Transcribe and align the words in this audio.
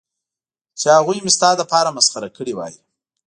چې 0.79 0.87
هغوی 0.97 1.17
مې 1.23 1.31
ستا 1.37 1.49
لپاره 1.61 1.95
مسخره 1.97 2.29
کړې 2.37 2.53
وای. 2.55 2.75